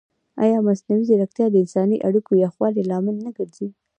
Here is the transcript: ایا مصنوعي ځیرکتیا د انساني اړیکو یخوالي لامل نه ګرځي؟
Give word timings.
ایا 0.43 0.57
مصنوعي 0.67 1.03
ځیرکتیا 1.07 1.45
د 1.49 1.55
انساني 1.63 1.97
اړیکو 2.07 2.31
یخوالي 2.45 2.83
لامل 2.89 3.15
نه 3.25 3.31
ګرځي؟ 3.37 3.67